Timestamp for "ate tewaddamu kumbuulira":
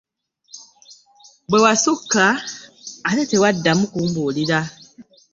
3.09-4.59